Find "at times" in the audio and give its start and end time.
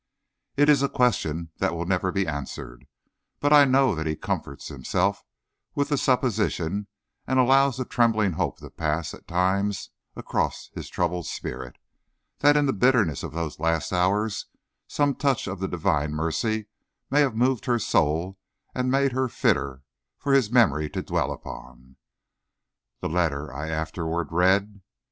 9.13-9.91